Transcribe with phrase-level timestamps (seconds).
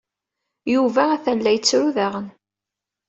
[0.73, 2.27] Yuba atan la yettru daɣen.